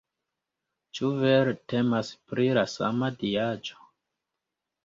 [0.99, 3.81] Ĉu vere temas pri la sama diaĵo?